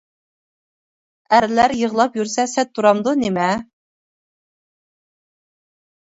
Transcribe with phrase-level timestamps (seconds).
[1.37, 3.51] ئەرلەر يىغلاپ يۈرسە سەت تۇرامدۇ نېمە؟.